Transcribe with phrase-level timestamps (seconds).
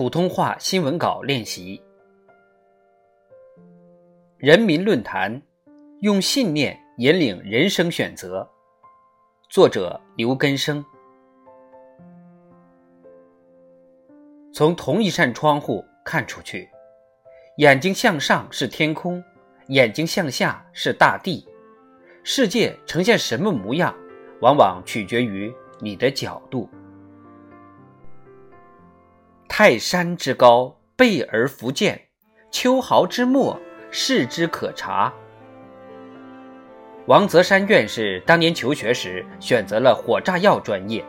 [0.00, 1.78] 普通话新闻稿练习。
[4.38, 5.42] 人民论坛，
[6.00, 8.48] 用信念引领人生选择。
[9.50, 10.82] 作者刘根生。
[14.54, 16.66] 从同一扇窗户看出去，
[17.58, 19.22] 眼睛向上是天空，
[19.66, 21.46] 眼睛向下是大地。
[22.24, 23.94] 世界呈现什么模样，
[24.40, 26.66] 往往取决于你的角度。
[29.62, 31.94] 泰山之高，背而弗见；
[32.50, 33.60] 秋毫之末，
[33.90, 35.12] 视之可察。
[37.04, 41.04] 王泽山院士当年求学时选择了火炸药专业，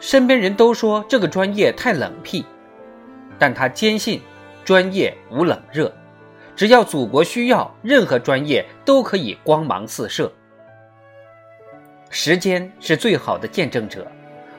[0.00, 2.46] 身边人都说这个专业太冷僻，
[3.38, 4.22] 但他坚信
[4.64, 5.94] 专业无冷热。
[6.56, 10.32] 只要祖国需要，任何专业都可以光芒四射。
[12.08, 14.10] 时间是最好的见证者，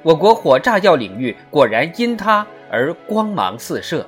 [0.04, 4.06] 我国火炸药领域果然因他而光芒四射。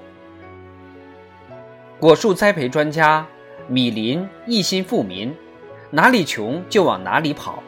[2.00, 3.26] 果树栽培专家
[3.68, 5.34] 米林一心富民，
[5.90, 7.62] 哪里穷就往哪里跑，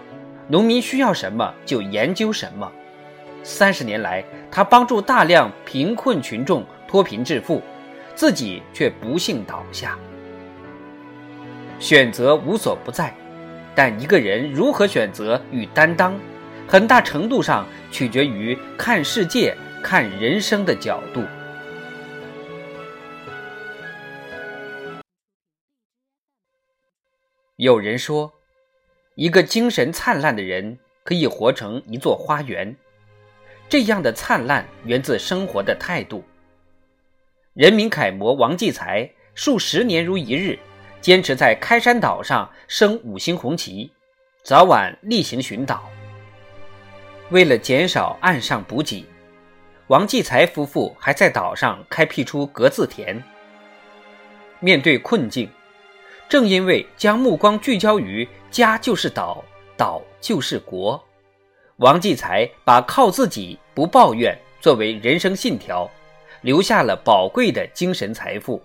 [0.48, 2.72] 农民需要什么就研究什么。
[3.44, 7.62] 三十年来，他帮助大量贫困群众脱贫致富，
[8.16, 9.98] 自己却不幸倒下。
[11.78, 13.14] 选择无所不在，
[13.76, 16.18] 但一个人如何选择与担当，
[16.68, 21.26] 很大程度上取决于看世界、看人生的角度。
[27.58, 28.32] 有人说，
[29.16, 32.74] 一个精神灿烂的人可以活成一座花园，
[33.68, 36.24] 这样的灿烂源自生活的态度。
[37.54, 40.58] 人民楷模王继才数十年如一日。
[41.02, 43.92] 坚持在开山岛上升五星红旗，
[44.42, 45.90] 早晚例行巡岛。
[47.30, 49.06] 为了减少岸上补给，
[49.88, 53.22] 王继才夫妇还在岛上开辟出格子田。
[54.60, 55.50] 面对困境，
[56.30, 59.44] 正因为将目光聚焦于“家就是岛，
[59.76, 61.04] 岛就是国”，
[61.78, 65.90] 王继才把靠自己不抱怨作为人生信条，
[66.42, 68.62] 留下了宝贵的精神财富。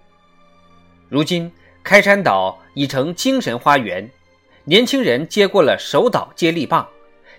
[1.08, 1.50] 如今。
[1.84, 4.06] 开山岛已成精神花园，
[4.64, 6.86] 年轻人接过了首岛接力棒，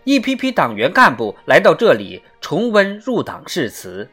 [0.09, 4.09] 一批批党员干部来到这里重温入党誓词。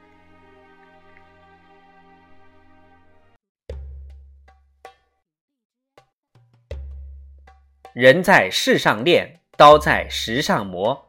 [7.95, 11.03] 人在世上练，刀在石上磨，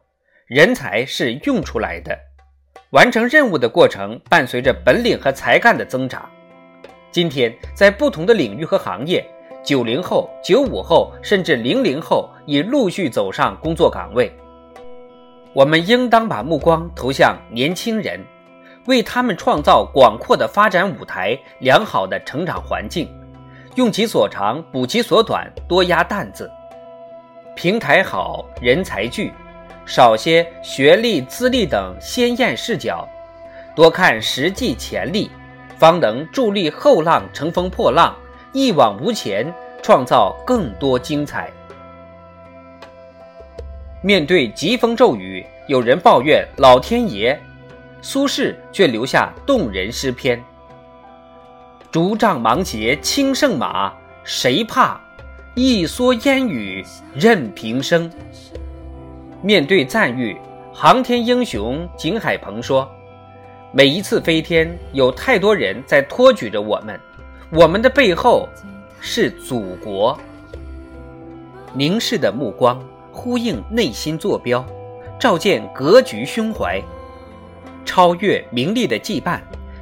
[0.45, 2.17] 人才是用出来的。
[2.91, 6.31] 完成任务的过程伴随着本领和才干的增长。
[7.11, 9.29] 今天，在不同的领域和行业，
[9.61, 14.31] 九零后、九五后甚至零零后已陆续走上工作岗位。
[15.57, 18.23] 我们应当把目光投向年轻人，
[18.85, 23.09] 为他们创造广阔的发展舞台、良好的成长环境，
[23.73, 26.47] 用其所长补其所短，多压担子。
[27.55, 29.33] 平台好，人才聚，
[29.83, 33.09] 少些学历、资历等鲜艳视角，
[33.75, 35.31] 多看实际潜力。
[35.75, 38.15] 方能助力后浪乘风破浪，
[38.53, 39.51] 一往无前，
[39.81, 41.51] 创造更多精彩。
[44.07, 47.37] 面对疾风骤雨，有人抱怨老天爷，
[48.01, 50.41] 苏轼却留下动人诗篇
[51.91, 53.91] ：“竹杖芒鞋轻胜马，
[54.23, 54.97] 谁怕？
[55.55, 56.81] 一蓑烟雨
[57.13, 58.09] 任平生。”
[59.43, 60.37] 面对赞誉，
[60.73, 62.89] 航天英雄景海鹏说。
[63.73, 66.97] 每一次飞天，有太多人在托举着我们，
[67.51, 68.47] 我们的背后
[69.01, 70.17] 是祖国。
[71.73, 72.81] 凝视的目光
[73.17, 74.63] 呼应内心坐标，
[75.19, 76.79] 照见格局胸怀，
[77.83, 79.39] 超越名利的羁绊，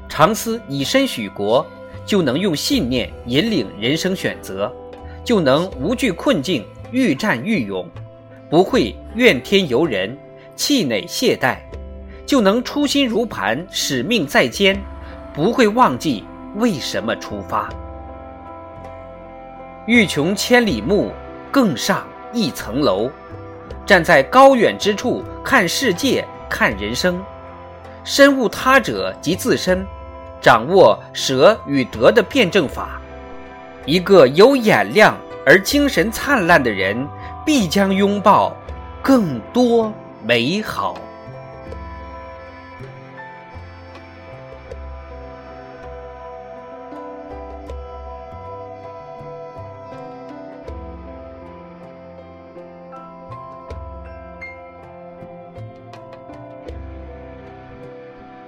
[0.08, 1.64] 常思以身许国，
[2.06, 4.74] 就能用信念引领人生选择，
[5.22, 7.86] 就能无惧困境，愈战愈勇，
[8.50, 10.18] 不会怨天尤人，
[10.56, 11.58] 气馁懈怠。
[12.26, 14.82] 就能初心如磐，使命在肩，
[15.34, 16.24] 不会忘记
[16.56, 17.70] 为什么出发。
[19.86, 21.12] 欲穷千里目，
[21.52, 23.10] 更上一层楼。
[23.86, 27.24] 站在高远之处看世界，看人生，
[28.04, 29.86] 深悟他者及自身，
[30.42, 33.00] 掌握舍与得的辩证法。
[33.86, 35.16] 一个有眼量
[35.46, 37.08] 而精神灿烂的人，
[37.46, 38.56] 必将拥抱
[39.02, 39.94] 更多
[40.24, 40.98] 美好。